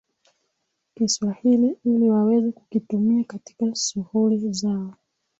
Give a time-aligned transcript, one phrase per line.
[0.95, 4.93] Kiswahili ili waweze kukitumia katika sughuli zao